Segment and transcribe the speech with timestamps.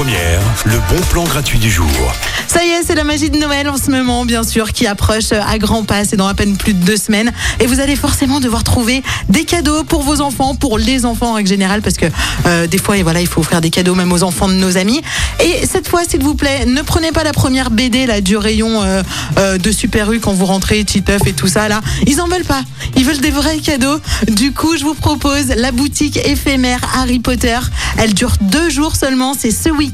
[0.00, 1.88] le bon plan gratuit du jour.
[2.46, 5.32] Ça y est, c'est la magie de Noël en ce moment, bien sûr, qui approche
[5.32, 6.04] à grands pas.
[6.04, 7.32] C'est dans à peine plus de deux semaines.
[7.58, 11.34] Et vous allez forcément devoir trouver des cadeaux pour vos enfants, pour les enfants en
[11.34, 12.06] règle générale, parce que
[12.46, 14.76] euh, des fois, et voilà, il faut offrir des cadeaux même aux enfants de nos
[14.76, 15.02] amis.
[15.44, 18.84] Et cette fois, s'il vous plaît, ne prenez pas la première BD là du rayon
[18.84, 19.02] euh,
[19.38, 21.80] euh, de Super U quand vous rentrez, Titeuf et tout ça là.
[22.06, 22.62] Ils en veulent pas.
[22.96, 23.98] Ils veulent des vrais cadeaux.
[24.28, 27.58] Du coup, je vous propose la boutique éphémère Harry Potter.
[27.98, 29.34] Elle dure deux jours seulement.
[29.36, 29.87] C'est ce week-end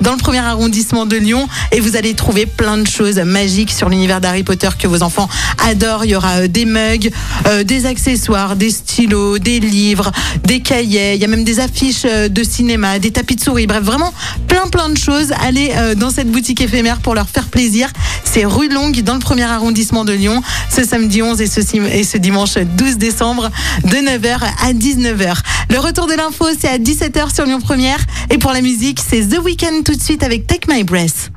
[0.00, 1.48] dans le premier arrondissement de Lyon.
[1.72, 5.28] Et vous allez trouver plein de choses magiques sur l'univers d'Harry Potter que vos enfants
[5.66, 6.04] adorent.
[6.04, 7.10] Il y aura euh, des mugs,
[7.46, 10.10] euh, des accessoires, des stylos, des livres,
[10.44, 11.14] des cahiers.
[11.14, 13.66] Il y a même des affiches euh, de cinéma, des tapis de souris.
[13.66, 14.12] Bref, vraiment
[14.48, 15.32] plein plein de choses.
[15.42, 17.88] Allez dans cette boutique éphémère pour leur faire plaisir.
[18.34, 20.42] C'est rue Longue dans le premier arrondissement de Lyon.
[20.68, 23.48] Ce samedi 11 et ce, sim- et ce dimanche 12 décembre
[23.84, 25.36] de 9h à 19h.
[25.70, 27.98] Le retour de l'info, c'est à 17h sur Lyon Première.
[28.30, 31.30] Et pour la musique, c'est The Weeknd tout de suite avec Take My Breath.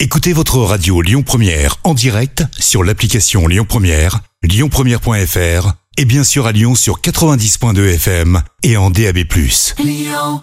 [0.00, 6.46] Écoutez votre radio Lyon Première en direct sur l'application Lyon Première, lyonpremière.fr et bien sûr
[6.48, 9.18] à Lyon sur 90.2 FM et en DAB+.
[9.78, 10.40] Lyon